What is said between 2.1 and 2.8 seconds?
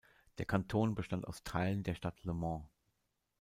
Le Mans.